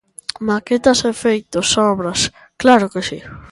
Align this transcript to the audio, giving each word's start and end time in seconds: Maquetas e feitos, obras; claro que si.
Maquetas 0.47 0.99
e 1.09 1.11
feitos, 1.23 1.67
obras; 1.91 2.19
claro 2.61 2.87
que 2.93 3.01
si. 3.07 3.19